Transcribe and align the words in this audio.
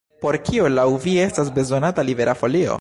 Por 0.23 0.37
kio 0.47 0.69
laŭ 0.77 0.85
vi 1.05 1.13
estas 1.27 1.53
bezonata 1.59 2.09
Libera 2.11 2.39
Folio? 2.45 2.69